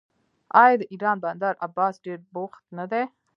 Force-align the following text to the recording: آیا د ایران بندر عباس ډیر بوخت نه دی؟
آیا 0.61 0.75
د 0.79 0.83
ایران 0.91 1.17
بندر 1.25 1.53
عباس 1.65 1.93
ډیر 2.05 2.19
بوخت 2.33 2.63
نه 2.77 2.85
دی؟ 2.91 3.03